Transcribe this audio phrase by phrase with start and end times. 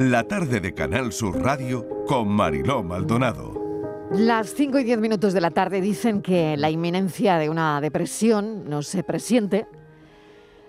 [0.00, 4.08] La tarde de Canal Sur Radio con Mariló Maldonado.
[4.10, 8.66] Las 5 y 10 minutos de la tarde dicen que la inminencia de una depresión
[8.66, 9.66] no se presiente.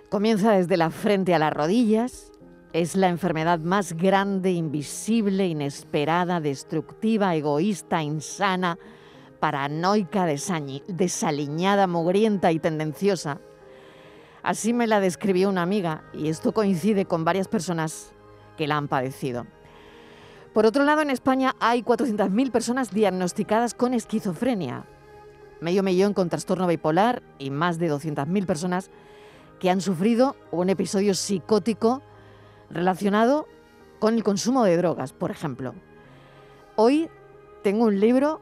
[0.10, 2.34] Comienza desde la frente a las rodillas.
[2.74, 8.78] Es la enfermedad más grande, invisible, inesperada, destructiva, egoísta, insana,
[9.40, 13.40] paranoica, desaliñada, mugrienta y tendenciosa.
[14.44, 18.14] Así me la describió una amiga y esto coincide con varias personas
[18.58, 19.46] que la han padecido.
[20.54, 24.86] Por otro lado, en España hay 400.000 personas diagnosticadas con esquizofrenia,
[25.62, 28.92] medio millón con trastorno bipolar y más de 200.000 personas
[29.60, 32.02] que han sufrido un episodio psicótico
[32.70, 33.48] relacionado
[34.00, 35.74] con el consumo de drogas, por ejemplo.
[36.76, 37.10] Hoy
[37.64, 38.42] tengo un libro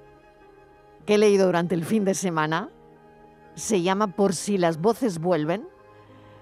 [1.05, 2.69] que he leído durante el fin de semana.
[3.55, 5.67] Se llama Por si las voces vuelven.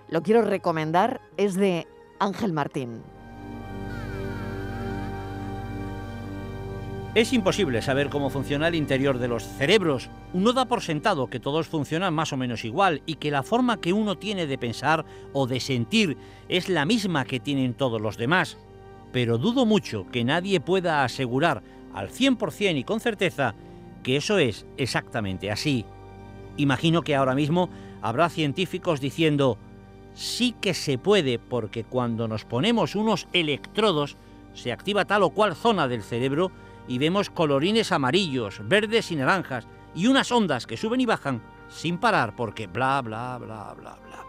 [0.10, 1.22] Lo quiero recomendar.
[1.38, 1.88] Es de
[2.20, 3.02] Ángel Martín.
[7.18, 10.12] Es imposible saber cómo funciona el interior de los cerebros.
[10.34, 13.82] Uno da por sentado que todos funcionan más o menos igual y que la forma
[13.82, 16.16] que uno tiene de pensar o de sentir
[16.48, 18.60] es la misma que tienen todos los demás.
[19.12, 23.56] Pero dudo mucho que nadie pueda asegurar al 100% y con certeza
[24.04, 25.86] que eso es exactamente así.
[26.56, 27.72] Imagino que ahora mismo
[28.04, 29.58] habrá científicos diciendo,
[30.14, 34.18] sí que se puede porque cuando nos ponemos unos electrodos
[34.54, 36.52] se activa tal o cual zona del cerebro
[36.88, 41.98] y vemos colorines amarillos, verdes y naranjas y unas ondas que suben y bajan sin
[41.98, 44.26] parar porque bla, bla, bla, bla, bla.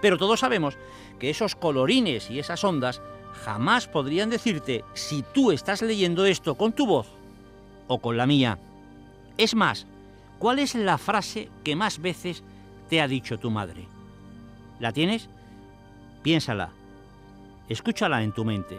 [0.00, 0.76] Pero todos sabemos
[1.18, 3.00] que esos colorines y esas ondas
[3.44, 7.08] jamás podrían decirte si tú estás leyendo esto con tu voz
[7.88, 8.58] o con la mía.
[9.38, 9.86] Es más,
[10.38, 12.42] ¿cuál es la frase que más veces
[12.88, 13.88] te ha dicho tu madre?
[14.80, 15.28] ¿La tienes?
[16.22, 16.70] Piénsala.
[17.68, 18.78] Escúchala en tu mente.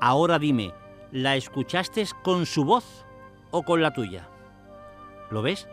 [0.00, 0.72] Ahora dime,
[1.12, 3.04] ¿la escuchaste con su voz
[3.50, 4.28] o con la tuya?
[5.30, 5.68] ¿Lo ves?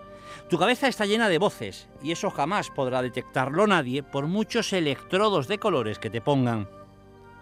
[0.50, 5.48] Tu cabeza está llena de voces y eso jamás podrá detectarlo nadie por muchos electrodos
[5.48, 6.68] de colores que te pongan.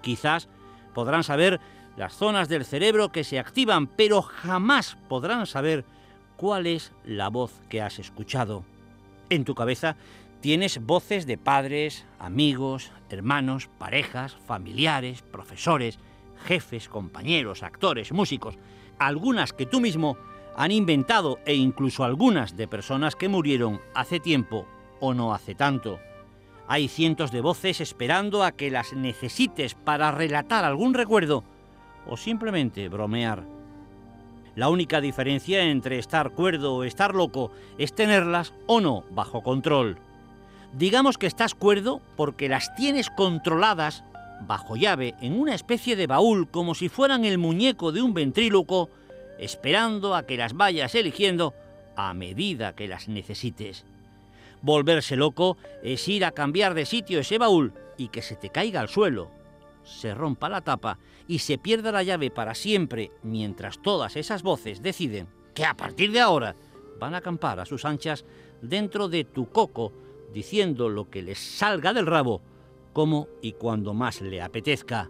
[0.01, 0.47] Quizás
[0.93, 1.59] podrán saber
[1.97, 5.83] las zonas del cerebro que se activan, pero jamás podrán saber
[6.37, 8.63] cuál es la voz que has escuchado.
[9.29, 9.95] En tu cabeza
[10.39, 15.99] tienes voces de padres, amigos, hermanos, parejas, familiares, profesores,
[16.37, 18.57] jefes, compañeros, actores, músicos,
[18.99, 20.17] algunas que tú mismo
[20.55, 24.65] han inventado e incluso algunas de personas que murieron hace tiempo
[24.99, 25.99] o no hace tanto.
[26.67, 31.43] Hay cientos de voces esperando a que las necesites para relatar algún recuerdo
[32.07, 33.43] o simplemente bromear.
[34.55, 39.99] La única diferencia entre estar cuerdo o estar loco es tenerlas o no bajo control.
[40.73, 44.03] Digamos que estás cuerdo porque las tienes controladas
[44.41, 48.89] bajo llave en una especie de baúl como si fueran el muñeco de un ventríloco,
[49.39, 51.53] esperando a que las vayas eligiendo
[51.95, 53.85] a medida que las necesites.
[54.61, 58.81] Volverse loco es ir a cambiar de sitio ese baúl y que se te caiga
[58.81, 59.29] al suelo,
[59.83, 64.81] se rompa la tapa y se pierda la llave para siempre mientras todas esas voces
[64.81, 66.55] deciden que a partir de ahora
[66.99, 68.25] van a acampar a sus anchas
[68.61, 69.93] dentro de tu coco
[70.33, 72.41] diciendo lo que les salga del rabo
[72.93, 75.09] como y cuando más le apetezca.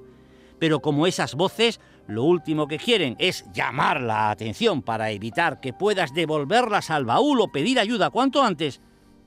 [0.60, 5.74] Pero como esas voces lo último que quieren es llamar la atención para evitar que
[5.74, 8.82] puedas devolverlas al baúl o pedir ayuda cuanto antes,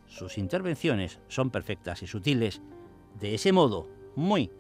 [0.06, 2.60] sus intervenciones son perfectas y sutiles.
[3.18, 4.50] De ese modo, muy,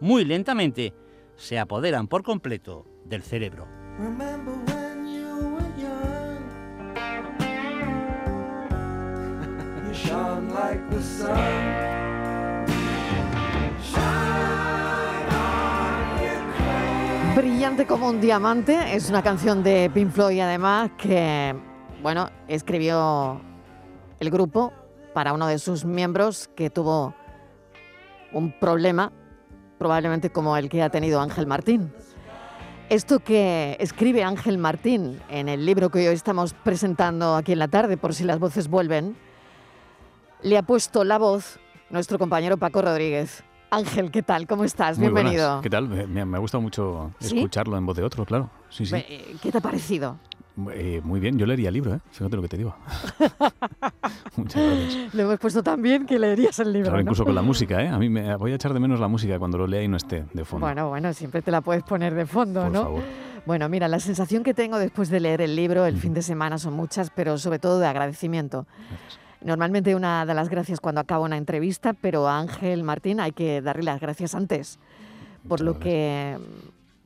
[0.00, 0.94] muy lentamente,
[1.36, 3.68] se apoderan por completo del cerebro.
[17.36, 21.54] Brillante como un diamante es una canción de Pink Floyd además que,
[22.02, 23.42] bueno, escribió
[24.18, 24.72] el grupo
[25.12, 27.14] para uno de sus miembros que tuvo
[28.32, 29.12] un problema,
[29.76, 31.92] probablemente como el que ha tenido Ángel Martín.
[32.88, 37.68] Esto que escribe Ángel Martín en el libro que hoy estamos presentando aquí en la
[37.68, 39.14] tarde, por si las voces vuelven,
[40.40, 43.44] le ha puesto la voz nuestro compañero Paco Rodríguez.
[43.70, 44.46] Ángel, ¿qué tal?
[44.46, 44.98] ¿Cómo estás?
[44.98, 45.60] Bienvenido.
[45.60, 45.88] ¿Qué tal?
[45.88, 48.50] Me, ha gustado mucho escucharlo en voz de otro, claro.
[48.70, 48.94] Sí, sí.
[48.96, 50.18] Eh, ¿Qué te ha parecido?
[50.72, 52.00] Eh, muy bien, yo leería el libro, ¿eh?
[52.10, 52.74] Fíjate lo que te digo.
[54.36, 55.14] Muchas gracias.
[55.14, 56.88] Le hemos puesto también que leerías el libro.
[56.88, 57.88] Claro, incluso con la música, ¿eh?
[57.88, 59.96] A mí me voy a echar de menos la música cuando lo lea y no
[59.96, 60.64] esté de fondo.
[60.64, 62.82] Bueno, bueno, siempre te la puedes poner de fondo, Por ¿no?
[62.84, 63.02] favor.
[63.44, 66.58] Bueno, mira, la sensación que tengo después de leer el libro el fin de semana
[66.58, 68.66] son muchas, pero sobre todo de agradecimiento.
[68.88, 69.25] Gracias.
[69.42, 73.60] Normalmente una da las gracias cuando acaba una entrevista, pero a Ángel Martín hay que
[73.60, 74.78] darle las gracias antes,
[75.46, 76.38] por lo que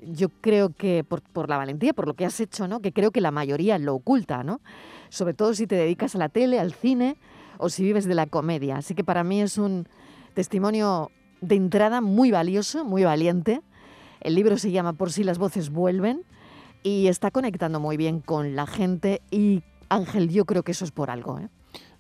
[0.07, 2.81] yo creo que por, por, la valentía, por lo que has hecho, ¿no?
[2.81, 4.61] Que creo que la mayoría lo oculta, ¿no?
[5.09, 7.17] Sobre todo si te dedicas a la tele, al cine
[7.59, 8.79] o si vives de la comedia.
[8.79, 9.87] Así que para mí es un
[10.35, 11.11] testimonio
[11.41, 13.61] de entrada muy valioso, muy valiente.
[14.21, 16.25] El libro se llama Por si las voces vuelven
[16.83, 20.93] y está conectando muy bien con la gente y Ángel, yo creo que eso es
[20.93, 21.39] por algo.
[21.39, 21.49] ¿eh?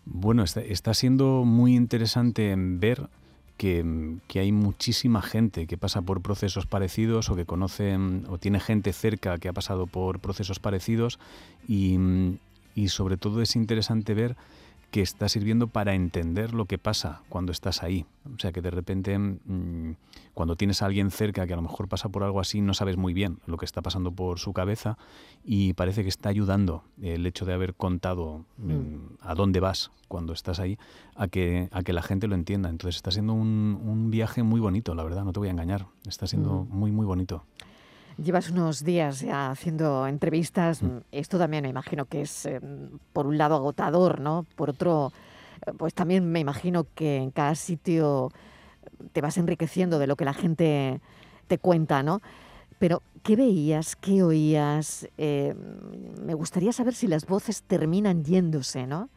[0.04, 3.08] Bueno, está, está, siendo muy interesante ver
[3.56, 7.96] que, que, hay muchísima gente que pasa por procesos parecidos o que conoce
[8.28, 11.18] o tiene gente cerca que ha pasado por procesos parecidos
[11.68, 11.98] y,
[12.74, 14.36] y sobre todo es interesante ver
[14.90, 18.06] que está sirviendo para entender lo que pasa cuando estás ahí.
[18.34, 19.94] O sea, que de repente mmm,
[20.34, 22.96] cuando tienes a alguien cerca que a lo mejor pasa por algo así, no sabes
[22.96, 24.98] muy bien lo que está pasando por su cabeza
[25.44, 28.70] y parece que está ayudando el hecho de haber contado mm.
[28.70, 30.78] eh, a dónde vas cuando estás ahí
[31.14, 32.68] a que, a que la gente lo entienda.
[32.68, 35.86] Entonces está siendo un, un viaje muy bonito, la verdad, no te voy a engañar.
[36.06, 36.76] Está siendo mm.
[36.76, 37.44] muy, muy bonito.
[38.16, 40.82] Llevas unos días ya haciendo entrevistas.
[40.82, 40.98] Mm.
[41.12, 42.60] Esto también me imagino que es, eh,
[43.12, 44.46] por un lado, agotador, ¿no?
[44.56, 45.12] Por otro,
[45.66, 48.30] eh, pues también me imagino que en cada sitio
[49.12, 51.00] te vas enriqueciendo de lo que la gente
[51.46, 52.20] te cuenta, ¿no?
[52.78, 53.96] Pero, ¿qué veías?
[53.96, 55.08] ¿Qué oías?
[55.18, 55.54] Eh,
[56.22, 59.08] me gustaría saber si las voces terminan yéndose, ¿no?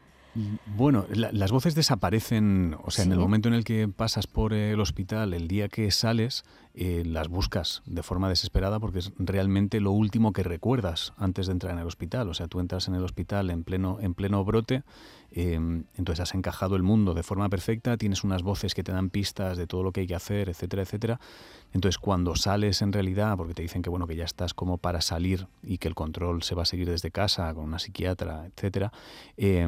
[0.76, 3.08] Bueno, la, las voces desaparecen, o sea, ¿Sí?
[3.08, 6.44] en el momento en el que pasas por el hospital, el día que sales,
[6.76, 11.52] eh, las buscas de forma desesperada porque es realmente lo último que recuerdas antes de
[11.52, 12.28] entrar en el hospital.
[12.28, 14.82] O sea, tú entras en el hospital en pleno, en pleno brote,
[15.30, 19.10] eh, entonces has encajado el mundo de forma perfecta, tienes unas voces que te dan
[19.10, 21.20] pistas de todo lo que hay que hacer, etcétera, etcétera.
[21.72, 25.00] Entonces cuando sales en realidad, porque te dicen que bueno que ya estás como para
[25.00, 28.92] salir y que el control se va a seguir desde casa con una psiquiatra, etcétera,
[29.36, 29.64] eh,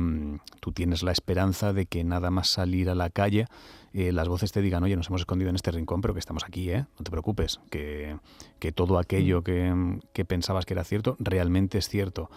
[0.61, 3.47] tú tienes la esperanza de que nada más salir a la calle
[3.93, 6.44] eh, las voces te digan, oye, nos hemos escondido en este rincón, pero que estamos
[6.44, 6.87] aquí, ¿eh?
[6.99, 8.19] No te preocupes, que,
[8.58, 12.31] que todo aquello que, que pensabas que era cierto, realmente es cierto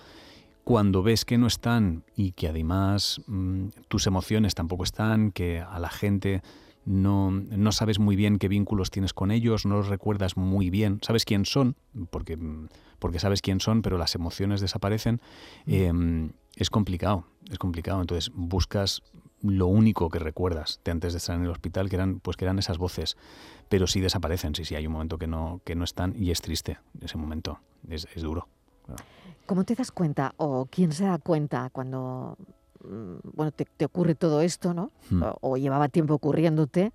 [0.69, 5.79] cuando ves que no están y que además mmm, tus emociones tampoco están, que a
[5.79, 6.43] la gente
[6.85, 10.99] no, no, sabes muy bien qué vínculos tienes con ellos, no los recuerdas muy bien,
[11.01, 11.75] sabes quién son,
[12.11, 12.37] porque,
[12.99, 15.21] porque sabes quién son, pero las emociones desaparecen,
[15.65, 15.91] eh,
[16.59, 18.01] es complicado, es complicado.
[18.01, 19.01] Entonces buscas
[19.41, 22.45] lo único que recuerdas de antes de estar en el hospital, que eran, pues que
[22.45, 23.17] eran esas voces,
[23.69, 26.41] pero sí desaparecen, sí, sí, hay un momento que no, que no están y es
[26.41, 27.59] triste ese momento,
[27.89, 28.47] es, es duro.
[28.85, 29.03] Claro.
[29.45, 32.37] ¿Cómo te das cuenta o quién se da cuenta cuando
[33.33, 34.91] bueno, te, te ocurre todo esto, ¿no?
[35.09, 35.23] Hmm.
[35.23, 36.93] O, o, llevaba tiempo ocurriéndote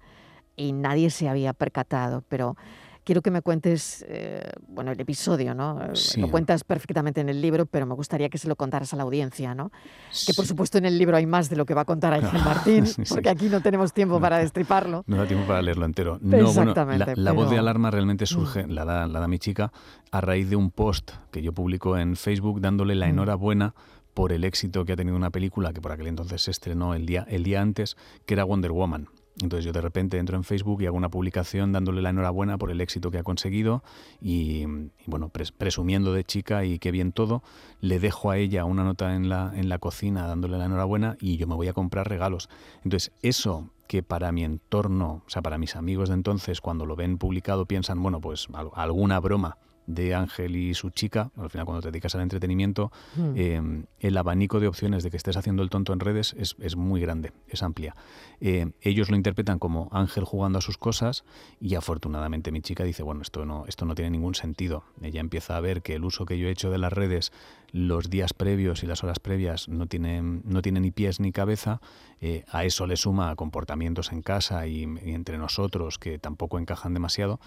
[0.57, 2.57] y nadie se había percatado, pero
[3.05, 5.95] quiero que me cuentes, eh, bueno, el episodio, ¿no?
[5.95, 6.21] Sí.
[6.21, 9.03] Lo cuentas perfectamente en el libro, pero me gustaría que se lo contaras a la
[9.05, 9.71] audiencia, ¿no?
[10.11, 10.27] Sí.
[10.27, 12.41] Que por supuesto en el libro hay más de lo que va a contar Ángel
[12.45, 15.05] Martín, sí, porque aquí no tenemos tiempo para destriparlo.
[15.07, 16.19] No da tiempo para leerlo entero.
[16.21, 17.05] No, Exactamente.
[17.05, 18.71] Bueno, la, voz de alarma realmente surge, mm.
[18.71, 19.73] la, da, la da mi chica,
[20.11, 23.11] a raíz de un post que yo publico en Facebook dándole la mm.
[23.11, 23.75] enhorabuena
[24.15, 27.05] por el éxito que ha tenido una película que por aquel entonces se estrenó el
[27.05, 29.09] día, el día antes, que era Wonder Woman.
[29.41, 32.71] Entonces yo de repente entro en Facebook y hago una publicación dándole la enhorabuena por
[32.71, 33.83] el éxito que ha conseguido
[34.21, 37.43] y, y bueno, pres presumiendo de chica y qué bien todo,
[37.81, 41.37] le dejo a ella una nota en la, en la cocina dándole la enhorabuena y
[41.37, 42.49] yo me voy a comprar regalos.
[42.85, 46.97] Entonces eso que para mi entorno, o sea, para mis amigos de entonces, cuando lo
[46.97, 51.83] ven publicado piensan, bueno, pues alguna broma de Ángel y su chica, al final cuando
[51.83, 53.33] te dedicas al entretenimiento, mm.
[53.37, 56.77] eh, el abanico de opciones de que estés haciendo el tonto en redes es, es
[56.77, 57.97] muy grande, es amplia.
[58.41, 61.25] Eh, ellos lo interpretan como Ángel jugando a sus cosas
[61.61, 64.85] y afortunadamente mi chica dice, bueno, esto no, esto no tiene ningún sentido.
[65.03, 67.33] Ella empieza a ver que el uso que yo he hecho de las redes
[67.71, 71.81] los días previos y las horas previas no tiene, no tiene ni pies ni cabeza,
[72.21, 76.95] eh, a eso le suma comportamientos en casa y, y entre nosotros que tampoco encajan
[76.95, 77.41] demasiado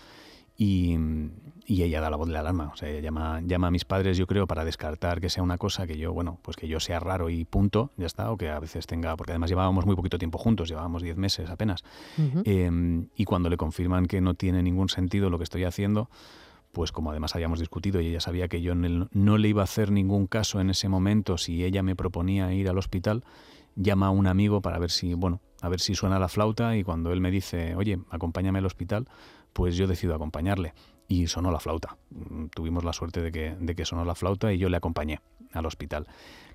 [0.58, 0.98] y,
[1.66, 2.72] y, ella da la voz de la alarma.
[2.74, 5.58] O sea, ella llama, llama a mis padres, yo creo, para descartar que sea una
[5.58, 8.50] cosa que yo, bueno, pues que yo sea raro y punto, ya está, o que
[8.50, 11.84] a veces tenga, porque además llevábamos muy poquito tiempo juntos, llevábamos 10 meses apenas.
[12.18, 12.42] Uh -huh.
[12.46, 16.10] eh, y cuando le confirman que no tiene ningún sentido lo que estoy haciendo,
[16.72, 19.92] pues como además habíamos discutido y ella sabía que yo no le iba a hacer
[19.92, 23.24] ningún caso en ese momento si ella me proponía ir al hospital,
[23.76, 26.84] llama a un amigo para ver si, bueno, a ver si suena la flauta y
[26.84, 29.08] cuando él me dice, oye, acompáñame al hospital,
[29.58, 30.76] pues yo decido acompañarle.
[31.08, 31.98] Y sonó la flauta.
[32.12, 35.20] Mm, tuvimos la suerte de que, de que sonó la flauta y yo le acompañé
[35.52, 36.06] al hospital.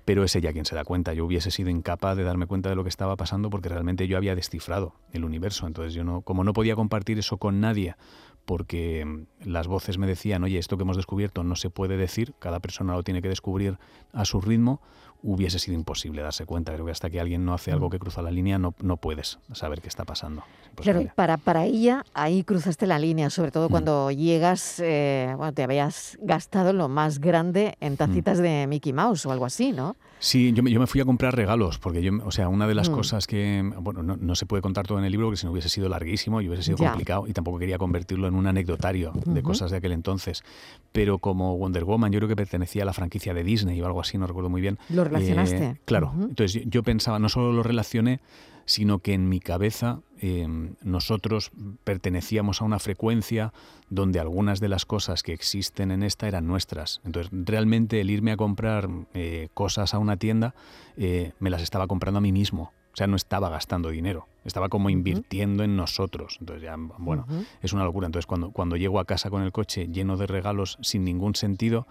[0.05, 1.13] Pero es ella quien se da cuenta.
[1.13, 4.15] Yo hubiese sido incapaz de darme cuenta de lo que estaba pasando porque realmente yo
[4.15, 5.67] había descifrado el universo.
[5.67, 7.97] Entonces yo no, como no podía compartir eso con nadie,
[8.45, 12.33] porque mm, las voces me decían, oye, esto que hemos descubierto no se puede decir,
[12.39, 13.77] cada persona lo tiene que descubrir
[14.11, 14.81] a su ritmo,
[15.23, 16.73] hubiese sido imposible darse cuenta.
[16.73, 17.91] Creo que hasta que alguien no hace algo mm.
[17.91, 20.43] que cruza la línea no, no puedes saber qué está pasando.
[20.75, 23.71] Claro, para, para ella ahí cruzaste la línea, sobre todo mm.
[23.71, 28.43] cuando llegas, eh, bueno, te habías gastado lo más grande en tacitas mm.
[28.43, 29.95] de Mickey Mouse o algo así, ¿no?
[30.19, 32.75] Sí, yo me, yo me, fui a comprar regalos, porque yo, o sea, una de
[32.75, 35.45] las cosas que, bueno, no, no, se puede contar todo en el libro, porque si
[35.45, 39.13] no hubiese sido larguísimo y hubiese sido complicado, y tampoco quería convertirlo en un anecdotario
[39.25, 40.43] de cosas de aquel entonces.
[40.91, 44.01] Pero como Wonder Woman, yo creo que pertenecía a la franquicia de Disney o algo
[44.01, 44.77] así, no recuerdo muy bien.
[44.89, 45.63] ¿Lo relacionaste?
[45.63, 48.19] Eh, claro, entonces yo pensaba, no solo lo relacioné,
[48.65, 51.51] sino que en mi cabeza em, nosotros
[51.83, 53.53] pertenecíamos a una frecuencia
[53.89, 57.01] donde algunas de las cosas que existen en esta eran nuestras.
[57.03, 60.55] Entonces, realmente el irme a comprar eh, cosas a una tienda,
[60.97, 62.71] eh, me las estaba comprando a mí mismo.
[62.93, 66.37] O sea, no estaba gastando dinero, estaba como invirtiendo en nosotros.
[66.39, 67.25] Entonces, ya, bueno,
[67.61, 68.05] es una locura.
[68.07, 71.87] Entonces, cuando, cuando llego a casa con el coche lleno de regalos sin ningún sentido,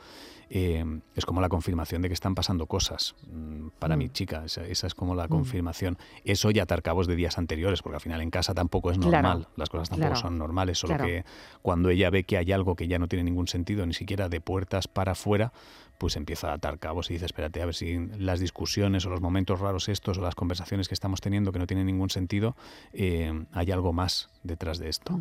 [0.54, 4.12] eh, es como la confirmación de que están pasando cosas mm, para mi mm.
[4.12, 4.44] chica.
[4.44, 5.30] Esa, es como la mm.
[5.30, 5.97] confirmación.
[6.25, 9.49] Eso ya atar cabos de días anteriores, porque al final en casa tampoco es normal.
[9.56, 11.25] Las cosas tampoco son normales, solo que
[11.62, 14.42] cuando ella ve que hay algo que ya no tiene ningún sentido, ni siquiera de
[14.42, 15.54] puertas para afuera,
[16.02, 19.21] pues empieza a atar cabos y dice, espérate, a ver si las discusiones o los
[19.21, 22.56] momentos raros estos o las conversaciones que estamos teniendo que no tienen ningún sentido,
[22.92, 25.16] eh, hay algo más detrás de esto.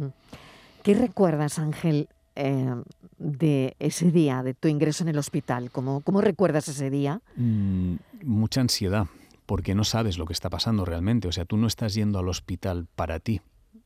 [0.81, 2.73] ¿Qué recuerdas, Ángel, eh,
[3.19, 5.69] de ese día, de tu ingreso en el hospital?
[5.69, 7.21] ¿Cómo, cómo recuerdas ese día?
[7.35, 9.05] Mm, mucha ansiedad,
[9.45, 11.27] porque no sabes lo que está pasando realmente.
[11.27, 13.41] O sea, tú no estás yendo al hospital para ti.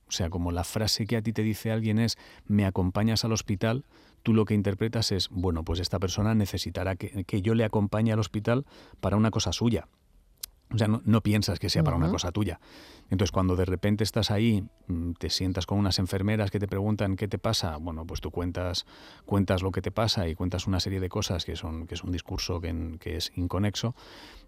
[0.07, 3.33] O sea, como la frase que a ti te dice alguien es, me acompañas al
[3.33, 3.83] hospital,
[4.25, 8.11] tú lo que interpretas es, bueno, pues esta persona necesitará que, que yo le acompañe
[8.11, 8.65] al hospital
[8.99, 9.87] para una cosa suya.
[10.73, 12.59] O sea, no, piensas que sea para una cosa tuya.
[13.11, 17.17] Entonces, cuando de repente estás ahí, mm, te sientas con unas enfermeras que te preguntan
[17.17, 18.87] qué te pasa, bueno, pues tú cuentas,
[19.25, 22.03] cuentas lo que te pasa y cuentas una serie de cosas que, son, que es
[22.03, 23.95] un discurso que, que es inconexo,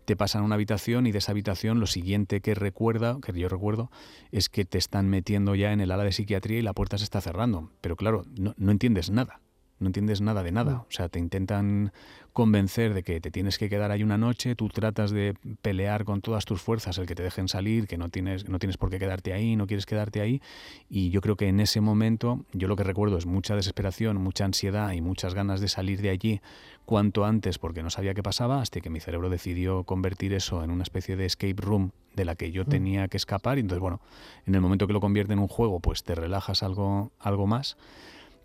[0.06, 3.48] te pasan a una habitación y de esa habitación lo siguiente que recuerda, que yo
[3.48, 3.92] recuerdo,
[4.32, 7.04] es que te están metiendo ya en el ala de psiquiatría y la puerta se
[7.04, 7.70] está cerrando.
[7.80, 9.40] Pero claro, no, no entiendes nada
[9.80, 10.86] no entiendes nada de nada.
[10.88, 11.92] O sea, te intentan
[12.34, 16.22] convencer de que te tienes que quedar ahí una noche, tú tratas de pelear con
[16.22, 19.00] todas tus fuerzas el que te dejen salir, que no tienes, no tienes por qué
[19.00, 20.40] quedarte ahí, no quieres quedarte ahí.
[20.88, 24.46] Y yo creo que en ese momento, yo lo que recuerdo es mucha desesperación, mucha
[24.46, 26.42] ansiedad y muchas ganas de salir de allí
[26.86, 30.70] cuanto antes porque no sabía qué pasaba, hasta que mi cerebro decidió convertir eso en
[30.70, 32.70] una especie de escape room de la que yo mm.
[32.70, 33.58] tenía que escapar.
[33.58, 34.00] Y entonces, bueno,
[34.46, 37.78] en el momento que lo convierte en un juego, pues te relajas algo, algo más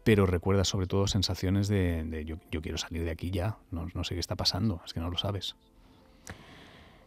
[0.04, 4.20] pero recuerda sobre todo sensaciones de, yo, quiero salir de aquí ya, no, sé qué
[4.20, 5.56] está pasando, es que no lo sabes.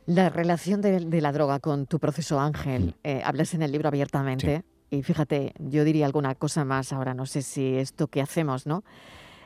[0.06, 4.64] La relación de, la droga con tu proceso Ángel, eh, hablas en el libro abiertamente
[4.90, 8.84] y fíjate, yo diría alguna cosa más ahora, no sé si esto que hacemos, ¿no?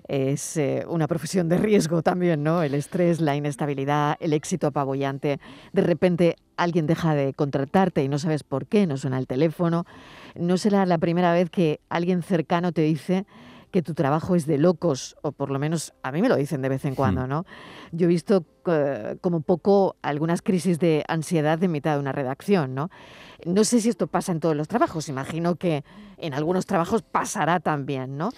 [0.09, 2.63] Es eh, una profesión de riesgo también, ¿no?
[2.63, 5.39] El estrés, la inestabilidad, el éxito apabullante.
[5.71, 9.85] De repente alguien deja de contratarte y no sabes por qué, no suena el teléfono.
[10.35, 13.27] No será la primera vez que alguien cercano te dice
[13.69, 16.63] que tu trabajo es de locos, o por lo menos a mí me lo dicen
[16.63, 17.29] de vez en cuando, hmm.
[17.29, 17.45] ¿no?
[17.91, 22.73] Yo he visto eh, como poco algunas crisis de ansiedad de mitad de una redacción,
[22.73, 22.89] ¿no?
[23.45, 25.83] No sé si esto pasa en todos los trabajos, imagino que
[26.17, 28.31] en algunos trabajos pasará también, ¿no?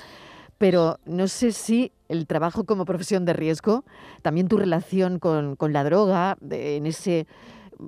[0.62, 3.84] Pero no sé si el trabajo como profesión de riesgo,
[4.22, 7.26] también tu relación con, la droga, en, ese,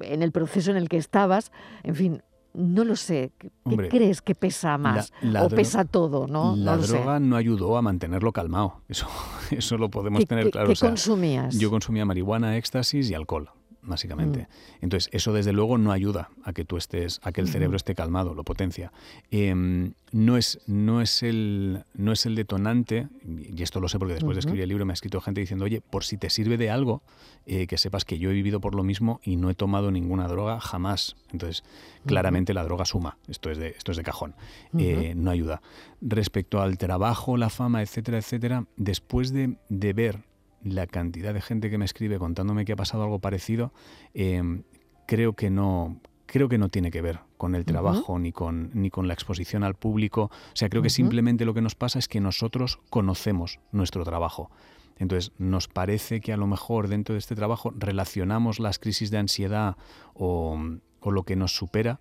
[0.01, 1.51] en el proceso en el que estabas,
[1.83, 2.23] en fin,
[2.55, 3.31] no lo sé.
[3.37, 5.13] ¿Qué, crees que pesa más?
[5.39, 6.25] ¿O pesa todo?
[6.25, 6.55] ¿no?
[6.55, 8.81] La droga no ayudó a mantenerlo calmado.
[8.89, 9.05] Eso,
[9.51, 10.69] eso lo podemos tener claro.
[10.69, 11.55] ¿Qué consumías?
[11.59, 13.51] Yo consumía marihuana, éxtasis y alcohol
[13.83, 14.41] básicamente.
[14.41, 14.45] Mm.
[14.81, 17.95] Entonces, eso desde luego no ayuda a que tú estés, a que el cerebro esté
[17.95, 18.91] calmado, lo potencia.
[19.31, 24.13] Em, no, es, no, es el, no es el detonante, y esto lo sé porque
[24.13, 26.57] después de escribir el libro me ha escrito gente diciendo, oye, por si te sirve
[26.57, 27.03] de algo,
[27.45, 30.27] eh, que sepas que yo he vivido por lo mismo y no he tomado ninguna
[30.27, 31.15] droga jamás.
[31.31, 31.63] Entonces,
[32.05, 34.35] claramente la droga suma, esto es de, esto es de cajón,
[34.77, 35.61] eh, no ayuda.
[36.01, 40.32] Respecto al trabajo, la fama, etcétera, etcétera, después de, de ver
[40.63, 43.73] la cantidad de gente que me escribe contándome que ha pasado algo parecido,
[44.13, 44.63] em,
[45.05, 48.89] creo que no creo que no tiene que ver con el trabajo ni, con, ni
[48.89, 50.31] con la exposición al público.
[50.31, 54.49] O sea, creo que simplemente lo que nos pasa es que nosotros conocemos nuestro trabajo.
[54.97, 59.19] Entonces, nos parece que a lo mejor dentro de este trabajo relacionamos las crisis de
[59.19, 59.77] ansiedad
[60.15, 60.57] o,
[61.01, 61.99] o lo que nos supera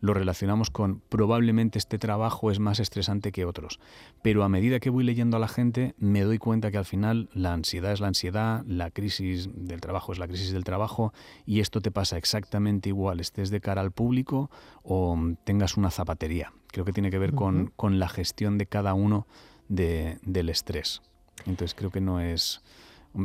[0.00, 3.80] lo relacionamos con probablemente este trabajo es más estresante que otros.
[4.22, 7.28] Pero a medida que voy leyendo a la gente, me doy cuenta que al final
[7.32, 11.12] la ansiedad es la ansiedad, la crisis del trabajo es la crisis del trabajo,
[11.46, 14.50] y esto te pasa exactamente igual, estés de cara al público
[14.82, 16.52] o tengas una zapatería.
[16.68, 19.26] Creo que tiene que ver con, con, la gestión de cada uno
[19.68, 21.02] de, del estrés.
[21.46, 22.62] Entonces creo que no es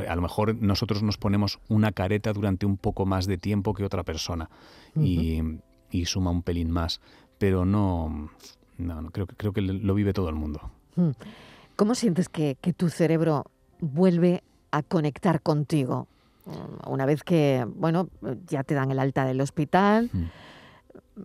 [0.08, 3.84] a lo mejor nosotros nos ponemos una careta durante un poco más de tiempo que
[3.84, 4.48] otra persona
[4.96, 5.40] y,
[6.04, 7.00] suma un pelín más,
[7.38, 8.30] pero no,
[8.78, 10.70] no, creo, creo que lo vive todo el mundo.
[10.96, 11.10] Mm.
[11.76, 13.46] ¿Cómo sientes que, tu cerebro
[13.80, 16.06] vuelve a conectar contigo?
[16.86, 18.08] Una vez que, bueno,
[18.46, 20.24] ya te dan el alta del hospital, mm.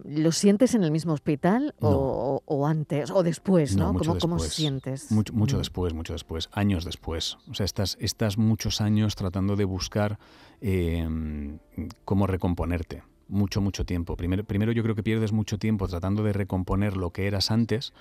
[0.06, 3.76] ¿Lo sientes en el mismo hospital o, antes o después?
[3.76, 3.94] ¿no?
[4.20, 5.12] ¿Cómo, sientes?
[5.12, 5.60] Mucho, mucho mm.
[5.60, 7.38] después, mucho después, años después.
[7.50, 10.20] O sea, estás, estás muchos años tratando de buscar
[10.62, 11.58] em,
[12.06, 13.02] cómo recomponerte.
[13.30, 14.18] Mucho, mucho tiempo.
[14.18, 17.94] Primero, primero yo creo que pierdes mucho tiempo tratando de recomponer lo que eras antes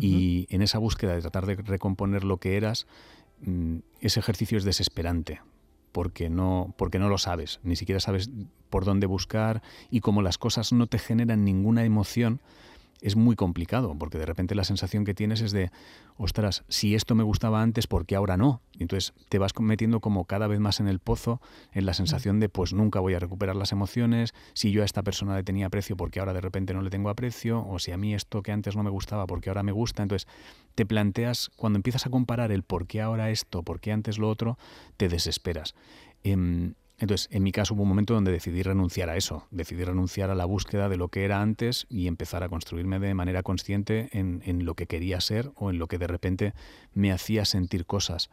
[0.00, 2.86] y en esa búsqueda de tratar de recomponer lo que eras,
[3.40, 5.40] mm, ese ejercicio es desesperante
[5.92, 8.30] porque no, porque no lo sabes, ni siquiera sabes
[8.70, 12.40] por dónde buscar y como las cosas no te generan ninguna emoción,
[13.00, 15.70] es muy complicado, porque de repente la sensación que tienes es de,
[16.16, 18.60] ostras, si esto me gustaba antes, ¿por qué ahora no?
[18.78, 21.40] entonces te vas metiendo como cada vez más en el pozo,
[21.72, 25.02] en la sensación de, pues nunca voy a recuperar las emociones, si yo a esta
[25.02, 27.96] persona le tenía aprecio, porque ahora de repente no le tengo aprecio, o si a
[27.96, 30.02] mí esto que antes no me gustaba, porque ahora me gusta.
[30.02, 30.28] Entonces
[30.74, 34.28] te planteas, cuando empiezas a comparar el por qué ahora esto, por qué antes lo
[34.28, 34.58] otro,
[34.96, 35.74] te desesperas.
[36.22, 40.30] Em, entonces, en mi caso hubo un momento donde decidí renunciar a eso, decidí renunciar
[40.30, 44.08] a la búsqueda de lo que era antes y empezar a construirme de manera consciente
[44.12, 46.54] en, lo que quería ser o en lo que de repente
[46.94, 48.30] me hacía sentir cosas.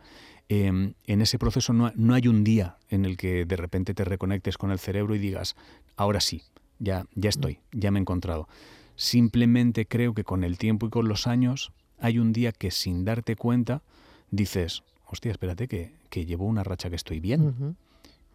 [0.49, 4.57] Em, en ese proceso no, hay un día en el que de repente te reconectes
[4.57, 5.55] con el cerebro y digas,
[5.95, 6.41] ahora sí,
[6.79, 8.47] ya, ya estoy, ya me he encontrado.
[8.95, 13.05] Simplemente creo que con el tiempo y con los años hay un día que sin
[13.05, 13.83] darte cuenta
[14.31, 15.93] dices, hostia, espérate que,
[16.25, 17.75] llevo una racha que estoy bien.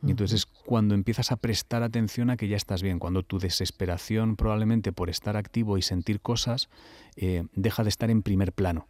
[0.02, 3.38] Y entonces es cuando empiezas a prestar atención a que ya estás bien, cuando tu
[3.38, 6.70] desesperación probablemente por estar activo y sentir cosas
[7.16, 8.88] eh, deja de estar en primer plano.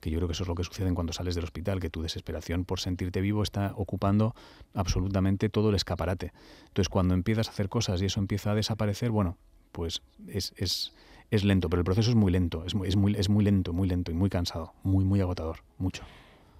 [0.00, 1.90] Que yo creo que eso es lo que sucede en cuando sales del hospital, que
[1.90, 4.34] tu desesperación por sentirte vivo está ocupando
[4.74, 6.32] absolutamente todo el escaparate.
[6.68, 9.36] Entonces cuando empiezas a hacer cosas y eso empieza a desaparecer, bueno,
[9.72, 10.94] pues es, es,
[11.30, 13.72] es lento, pero el proceso es muy lento, es muy, es muy, es muy lento,
[13.72, 16.02] muy lento y muy cansado, muy, muy agotador, mucho.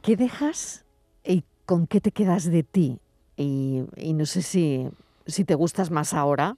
[0.02, 0.84] ¿Qué dejas
[1.24, 3.00] y con qué te quedas de ti
[3.40, 4.88] y, no sé si,
[5.26, 6.56] si, te gustas más ahora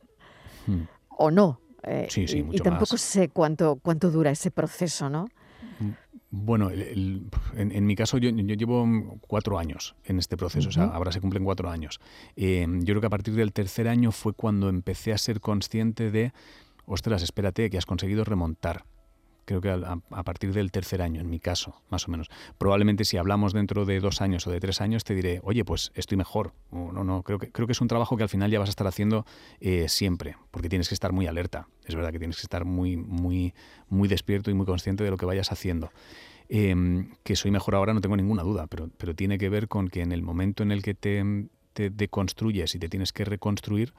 [0.66, 0.83] hmm.
[1.11, 1.61] o no.
[1.85, 5.27] Eh, sí, sí, y, y, tampoco sé cuánto, cuánto dura ese proceso, ¿no?
[5.81, 5.90] Mm,
[6.31, 8.87] bueno, en, mi caso yo, llevo
[9.27, 12.01] cuatro años en este proceso, o sea, ahora se cumplen cuatro años.
[12.37, 16.11] Eh, yo creo que a partir del tercer año fue cuando empecé a ser consciente
[16.11, 16.33] de,
[16.87, 18.85] ostras, espérate, que has conseguido remontar
[19.44, 22.28] creo que a, partir del tercer año, en mi caso, más o menos.
[22.59, 25.92] Probablemente si hablamos dentro de dos años o de tres años, te diré, oye, pues
[25.94, 26.52] estoy mejor.
[26.70, 28.70] no, no, creo que, creo que es un trabajo que al final ya vas a
[28.70, 29.26] estar haciendo
[29.61, 31.68] eh, siempre, porque tienes que estar muy alerta.
[31.85, 33.55] Es verdad que tienes que estar muy, muy,
[33.88, 35.90] muy despierto y muy consciente de lo que vayas haciendo.
[36.48, 39.88] Em, que soy mejor ahora no tengo ninguna duda, pero, pero tiene que ver con
[39.88, 41.24] que en el momento en el que te,
[41.74, 43.94] deconstruyes y te tienes que reconstruir,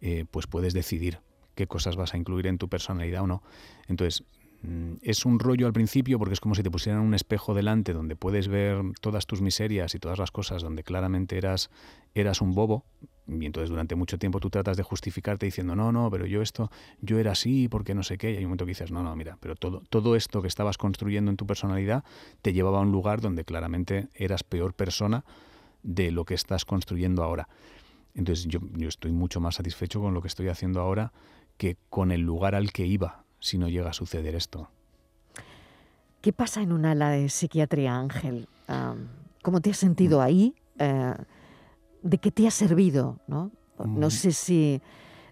[0.00, 1.18] eh, pues puedes decidir
[1.56, 3.42] qué cosas vas a incluir en tu personalidad o no.
[3.88, 4.22] Entonces,
[5.02, 8.16] es un rollo al principio porque es como si te pusieran un espejo delante donde
[8.16, 11.70] puedes ver todas tus miserias y todas las cosas donde claramente eras,
[12.14, 12.84] eras un bobo.
[13.28, 16.70] Y entonces durante mucho tiempo tú tratas de justificarte diciendo no, no, pero yo esto,
[17.00, 19.14] yo era así porque no sé qué y hay un momento que dices no, no,
[19.14, 22.04] mira, pero todo, todo esto que estabas construyendo en tu personalidad
[22.42, 25.24] te llevaba a un lugar donde claramente eras peor persona
[25.82, 27.48] de lo que estás construyendo ahora.
[28.14, 31.12] Entonces yo, yo estoy mucho más satisfecho con lo que estoy haciendo ahora
[31.58, 34.70] que con el lugar al que iba si no llega a suceder esto.
[36.20, 38.48] ¿Qué pasa en un ala de psiquiatría, Ángel?
[39.42, 40.22] ¿Cómo te has sentido mm.
[40.22, 40.54] ahí?
[40.78, 41.14] Eh,
[42.02, 43.20] ¿De qué te ha servido?
[43.26, 44.10] No, no mm.
[44.10, 44.82] sé si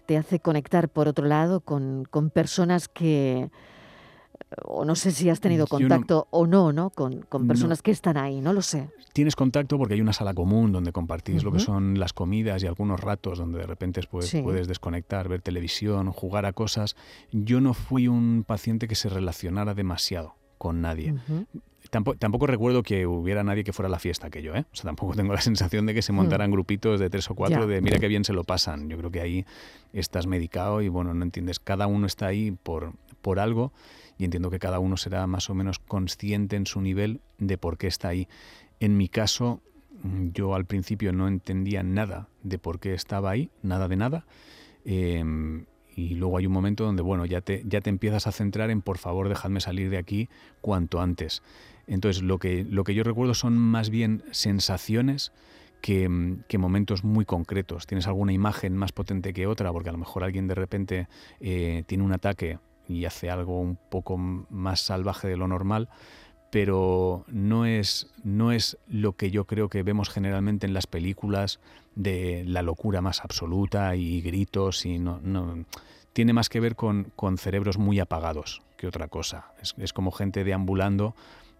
[0.05, 3.51] te hace conectar, por otro lado, con, con personas que,
[4.63, 6.89] o no sé si has tenido contacto o no, ¿no?
[6.89, 8.89] Con, personas que están ahí, no lo sé.
[9.13, 12.67] Tienes contacto porque hay una sala común donde compartís lo que son las comidas y
[12.67, 16.95] algunos ratos donde de repente pues, puedes desconectar, ver televisión, jugar a cosas.
[17.31, 21.15] Yo no fui un paciente que se relacionara demasiado con nadie.
[21.89, 24.65] Tampoco, recuerdo que hubiera nadie que fuera a la fiesta aquello, ¿eh?
[24.73, 26.53] O sea, tampoco tengo la sensación de que se montaran mm.
[26.53, 28.89] grupitos de tres o cuatro de mira qué bien se lo pasan.
[28.89, 29.45] Yo creo que ahí
[29.93, 32.93] estás medicado y bueno, no entiendes, cada uno está ahí por,
[33.27, 33.73] por algo
[34.17, 37.77] y entiendo que cada uno será más o menos consciente en su nivel de por
[37.77, 38.29] qué está ahí.
[38.79, 39.59] En mi caso,
[40.01, 44.25] mm, yo al principio no entendía nada de por qué estaba ahí, nada de nada.
[44.85, 48.69] Em, y luego hay un momento donde, bueno, ya te, ya te empiezas a centrar
[48.69, 50.29] en, por favor, dejadme salir de aquí
[50.61, 51.43] cuanto antes.
[51.85, 55.33] Entonces, lo que, lo que yo recuerdo son más bien sensaciones
[55.81, 57.87] que, mm, que, momentos muy concretos.
[57.87, 61.09] Tienes alguna imagen más potente que otra, porque a lo mejor alguien de repente
[61.41, 65.89] eh, tiene un ataque y hace algo un poco más salvaje de lo normal,
[66.51, 71.59] pero no es, no es lo que yo creo que vemos generalmente en las películas
[71.95, 75.65] de la locura más absoluta y gritos y no, no
[76.13, 79.51] tiene más que ver con, con cerebros muy apagados que otra cosa.
[79.61, 81.15] Es, es, como gente deambulando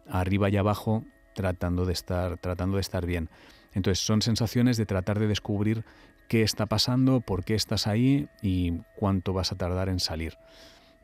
[0.09, 1.03] arriba y abajo
[1.35, 3.29] tratando de estar, tratando de estar bien.
[3.73, 5.83] Entonces son sensaciones de tratar de descubrir
[6.27, 10.37] qué está pasando, por qué estás ahí y cuánto vas a tardar en salir.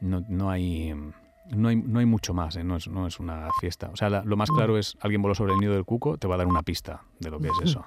[0.03, 0.93] No, no hay
[1.49, 2.63] no hay, no hay mucho más, ¿eh?
[2.63, 3.89] no, es, no, es, una fiesta.
[3.91, 6.35] O sea, lo más claro es alguien voló sobre el nido del cuco, te va
[6.35, 7.85] a dar una pista de lo que es eso.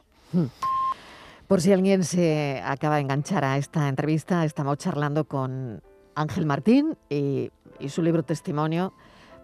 [1.46, 5.80] Por si alguien se acaba de enganchar a esta entrevista, estamos charlando con
[6.14, 8.92] Ángel Martín y, y su libro Testimonio,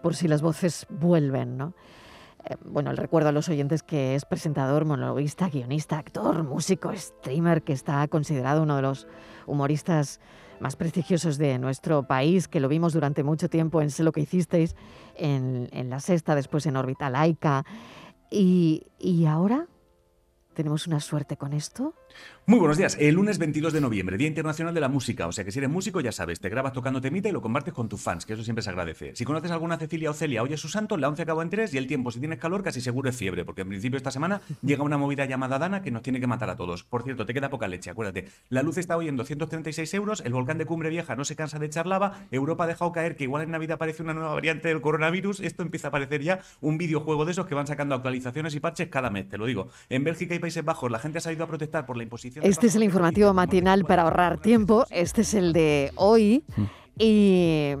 [0.01, 1.73] por si las voces vuelven, ¿no?
[2.45, 7.63] Eh, bueno, el recuerdo a los oyentes que es presentador, monologuista, guionista, actor, músico, streamer,
[7.63, 9.07] que está considerado uno de los
[9.45, 10.19] humoristas
[10.59, 14.21] más prestigiosos de nuestro país, que lo vimos durante mucho tiempo en Sé lo que
[14.21, 14.75] hicisteis,
[15.15, 17.65] en, La Sexta, después en Órbita Laica.
[18.29, 19.67] Y ahora
[20.53, 21.93] tenemos una suerte con esto.
[22.45, 22.97] Muy buenos días.
[22.99, 25.27] El lunes 22 de noviembre, Día Internacional de la Música.
[25.27, 27.73] O sea que si eres músico, ya sabes, te grabas tocando temita y lo compartes
[27.73, 29.15] con tus fans, que eso siempre se agradece.
[29.15, 31.77] Si conoces alguna Cecilia o Celia, oye su santo, la 11 acabó en 3 y
[31.77, 34.83] el tiempo, si tienes calor, casi seguro es fiebre, porque en principio esta semana llega
[34.83, 36.83] una movida llamada Dana que nos tiene que matar a todos.
[36.83, 38.27] Por cierto, te queda poca leche, acuérdate.
[38.49, 41.59] La luz está hoy en 236 euros, el volcán de Cumbre Vieja no se cansa
[41.59, 44.67] de echar lava, Europa ha dejado caer que igual en Navidad aparece una nueva variante
[44.67, 48.53] del coronavirus, esto empieza a parecer ya un videojuego de esos que van sacando actualizaciones
[48.53, 49.69] y parches cada mes, te lo digo.
[49.87, 52.45] En Bélgica y Países Bajos la gente ha salido a protestar por la imposición...
[52.45, 54.85] Este es el informativo matinal para ahorrar tiempo.
[54.89, 56.43] Este es el de hoy.
[56.55, 56.63] Mm.
[56.99, 57.73] Y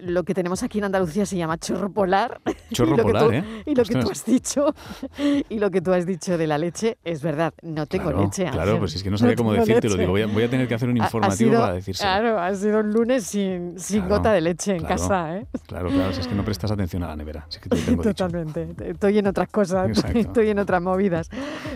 [0.00, 2.40] lo que tenemos aquí en Andalucía se llama chorro polar.
[2.72, 3.44] Chorro polar, ¿eh?
[3.66, 4.74] Y lo que tú has dicho,
[5.48, 8.46] y lo que tú has dicho de la leche, es verdad, no tengo leche.
[8.50, 10.88] Claro, pues es que no sabía cómo decirte, lo digo, voy a, tener que hacer
[10.88, 12.10] un informativo para decírselo.
[12.10, 15.46] Claro, ha sido un lunes sin, sin gota de leche en casa, ¿eh?
[15.66, 17.46] Claro, claro, si es que no prestas atención a la nevera.
[18.02, 21.30] Totalmente, estoy en otras cosas, estoy en otras movidas.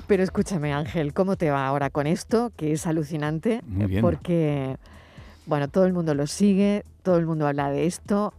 [0.06, 2.52] Pero escúchame, Ángel, ¿cómo te va ahora con esto?
[2.56, 4.02] Que es alucinante, Muy bien.
[4.02, 4.76] porque
[5.46, 8.32] bueno, todo el mundo lo sigue, todo el mundo habla de esto,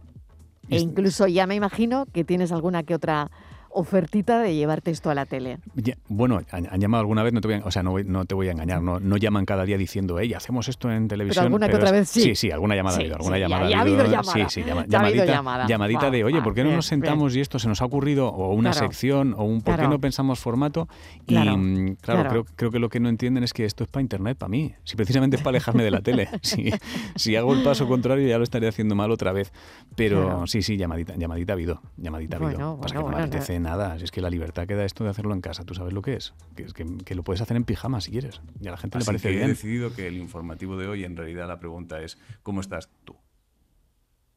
[0.68, 3.30] e incluso ya me imagino que tienes alguna que otra
[3.74, 5.58] ofertita de llevarte esto a la tele.
[6.08, 8.48] bueno, han, llamado alguna vez, no te voy a, o sea, no, no te voy
[8.48, 11.42] a engañar, no, no llaman cada día diciendo, hey, hacemos esto en televisión.
[11.42, 12.22] Pero alguna que otra vez sí.
[12.22, 14.04] Sí, sí, alguna llamada ha habido, alguna llamada ha habido.
[14.04, 14.48] llamada.
[14.48, 15.66] Sí, sí, llamadita, llamada.
[15.66, 18.28] llamadita de, oye, ¿por qué no nos sentamos y esto se nos ha ocurrido?
[18.28, 20.88] O una sección, o un ¿por qué no pensamos formato?
[21.26, 24.02] Y claro, mm, Creo, creo, que lo que no entienden es que esto es para
[24.02, 24.74] internet, para mí.
[24.84, 26.28] Si precisamente es para alejarme de la tele.
[26.44, 26.70] Si,
[27.16, 29.50] si hago el paso contrario ya lo estaría haciendo mal otra vez.
[29.96, 31.80] Pero sí, sí, llamadita, llamadita ha habido.
[31.96, 32.80] Llamadita ha habido.
[32.80, 33.98] Pasa que no me apetece nada.
[33.98, 35.64] Si es que la libertad queda esto de hacerlo en casa.
[35.64, 36.34] ¿Tú sabes lo que es?
[36.54, 38.40] Que, que, que lo puedes hacer en pijama si quieres.
[38.60, 39.46] Y a la gente le parece que bien.
[39.46, 43.16] He decidido que el informativo de hoy, en realidad, la pregunta es: ¿cómo estás tú?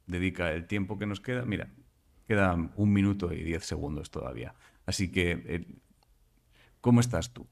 [0.07, 1.45] Dedica el tiempo que nos queda.
[1.45, 1.69] Mira,
[2.25, 4.55] quedan un minuto y diez segundos todavía.
[4.85, 5.67] Así que, eh,
[6.81, 7.45] ¿cómo estás tú?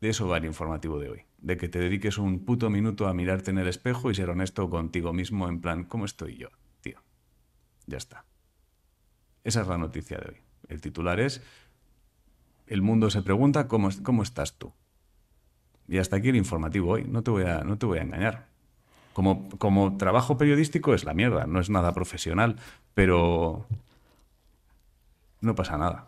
[0.00, 1.24] De eso va el informativo de hoy.
[1.38, 4.68] De que te dediques un puto minuto a mirarte en el espejo y ser honesto
[4.70, 6.48] contigo mismo en plan, ¿cómo estoy yo,
[6.80, 7.00] tío?
[7.86, 8.24] Ya está.
[9.44, 10.36] Esa es la noticia de hoy.
[10.68, 11.42] El titular es,
[12.66, 14.72] el mundo se pregunta cómo, cómo estás tú.
[15.88, 18.46] Y hasta aquí el informativo hoy, no te voy a, no te voy a engañar.
[19.12, 22.56] Como, como trabajo periodístico es la mierda, no es nada profesional,
[22.94, 23.66] pero
[25.40, 26.06] no pasa nada.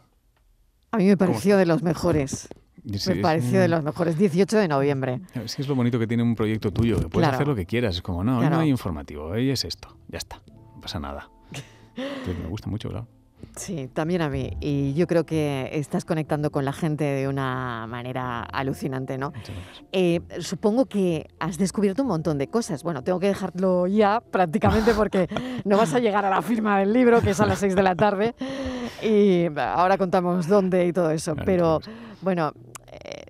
[0.90, 2.48] A mí me pareció de los mejores.
[2.84, 4.16] me pareció de los mejores.
[4.16, 5.20] 18 de noviembre.
[5.34, 7.66] Es que es lo bonito que tiene un proyecto tuyo, que puedes hacer lo que
[7.66, 7.96] quieras.
[7.96, 11.28] Es como, no, hoy no hay informativo, hoy es esto, ya está, no pasa nada.
[11.96, 13.08] me gusta mucho, claro.
[13.56, 14.50] Sí, también a mí.
[14.60, 19.32] Y yo creo que estás conectando con la gente de una manera alucinante, ¿no?
[19.92, 22.82] Eh, supongo que has descubierto un montón de cosas.
[22.82, 25.28] Bueno, tengo que dejarlo ya prácticamente porque
[25.64, 27.82] no vas a llegar a la firma del libro, que es a las 6 de
[27.82, 28.34] la tarde.
[29.02, 31.36] Y ahora contamos dónde y todo eso.
[31.44, 31.80] Pero
[32.22, 32.52] bueno,
[32.90, 33.26] eh,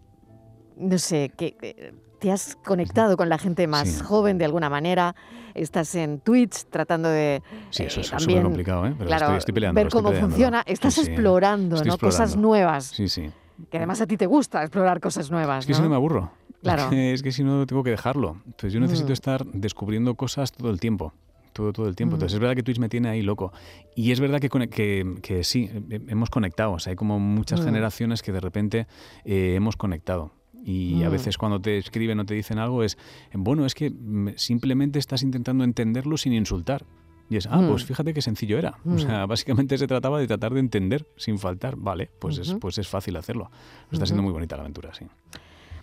[0.76, 1.92] no sé, que
[2.24, 5.14] te has conectado con la gente más joven de alguna manera
[5.52, 8.94] estás en Twitch tratando de sí, eso es eh, súper complicado, ¿eh?
[8.96, 10.62] Pero estoy, peleando, ver cómo funciona.
[10.64, 11.98] Estás explorando, ¿no?
[11.98, 12.84] Cosas nuevas.
[12.84, 13.30] Sí, sí.
[13.70, 15.64] Que además a ti te gusta explorar cosas nuevas.
[15.64, 16.32] Es que si no me aburro.
[16.62, 16.90] Claro.
[16.92, 18.38] Es que, si no tengo que dejarlo.
[18.46, 19.12] Entonces yo necesito mm.
[19.12, 21.12] estar descubriendo cosas todo el tiempo
[21.52, 22.14] todo, todo el tiempo.
[22.14, 22.16] Mm.
[22.16, 23.52] Entonces es verdad que Twitch me tiene ahí loco.
[23.94, 25.70] Y es verdad que, que, que sí,
[26.08, 26.72] hemos conectado.
[26.72, 27.64] O sea, hay como muchas mm.
[27.64, 28.86] generaciones que de repente
[29.26, 30.32] eh, hemos conectado.
[30.64, 31.12] Y a mm.
[31.12, 32.96] veces cuando te escriben o te dicen algo es,
[33.34, 33.92] bueno, es que
[34.36, 36.84] simplemente estás intentando entenderlo sin insultar.
[37.28, 37.86] Y es, ah, pues mm.
[37.86, 38.78] fíjate qué sencillo era.
[38.86, 39.28] O sea, mm.
[39.28, 41.76] básicamente se trataba de tratar de entender sin faltar.
[41.76, 43.50] Vale, pues, es, pues es fácil hacerlo.
[43.90, 45.06] Está siendo muy bonita la aventura, sí.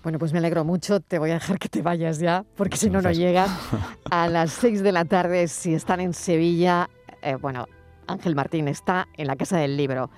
[0.04, 1.00] Bueno, pues me alegro mucho.
[1.00, 3.52] Te voy a dejar que te vayas ya, porque si no, no llegas.
[4.10, 6.90] A las 6 de la tarde, si están en Sevilla,
[7.22, 7.68] eh, bueno,
[8.08, 10.10] Ángel Martín está en la Casa del Libro.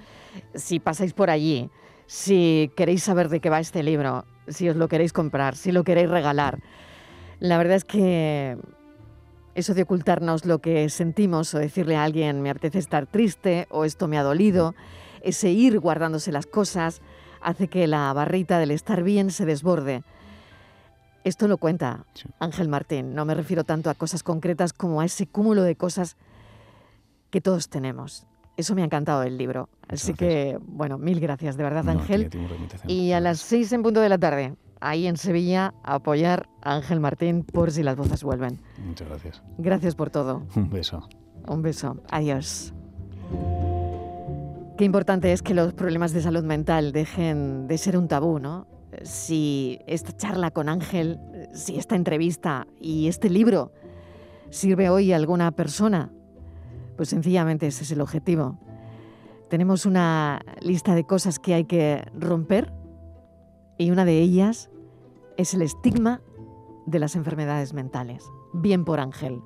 [0.56, 1.70] Si pasáis por allí,
[2.06, 5.84] si queréis saber de qué va este libro, si os lo queréis comprar, si lo
[5.84, 6.60] queréis regalar,
[7.40, 8.58] la verdad es que
[9.56, 13.86] eso de ocultarnos lo que sentimos o decirle a alguien me apetece estar triste o
[13.86, 14.76] esto me ha dolido,
[15.22, 17.02] ese ir guardándose las cosas
[17.42, 20.04] hace que la barrita del estar bien se desborde.
[21.24, 22.06] Esto lo cuenta
[22.40, 23.16] Ángel Martín.
[23.16, 26.18] No me refiero tanto a cosas concretas como a ese cúmulo de cosas
[27.30, 28.26] que todos tenemos.
[28.56, 29.70] Eso me ha encantado del libro.
[29.88, 32.30] Así que, bueno, mil gracias, de verdad, Ángel.
[32.88, 36.76] y a las seis en punto de la tarde, ahí en Sevilla, a apoyar a
[36.76, 38.60] Ángel Martín por si las voces vuelven.
[38.86, 39.44] Muchas gracias.
[39.58, 40.44] Gracias por todo.
[40.56, 41.08] Un beso.
[41.48, 41.98] Un beso.
[42.12, 42.74] Adiós.
[44.78, 48.68] Qué importante es que los problemas de salud mental dejen de ser un tabú, ¿no?
[49.04, 51.20] Si esta charla con Ángel,
[51.54, 53.72] si esta entrevista y este libro
[54.50, 56.12] sirve hoy a alguna persona,
[56.96, 58.60] pues sencillamente ese es el objetivo.
[59.50, 62.74] Tenemos una lista de cosas que hay que romper
[63.78, 64.70] y una de ellas
[65.38, 66.22] es el estigma
[66.86, 68.24] de las enfermedades mentales.
[68.54, 69.42] Bien por Ángel,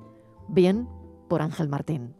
[0.48, 0.88] bien
[1.28, 2.14] por Ángel Martín.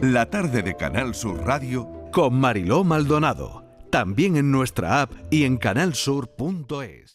[0.00, 5.56] La tarde de Canal Sur Radio con Mariló Maldonado, también en nuestra app y en
[5.56, 7.13] canalsur.es.